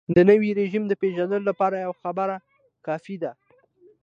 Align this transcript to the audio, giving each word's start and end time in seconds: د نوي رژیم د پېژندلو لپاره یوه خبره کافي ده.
د 0.15 0.17
نوي 0.29 0.49
رژیم 0.59 0.83
د 0.87 0.93
پېژندلو 1.01 1.47
لپاره 1.49 1.75
یوه 1.85 1.99
خبره 2.03 2.35
کافي 2.87 3.15
ده. 3.23 3.31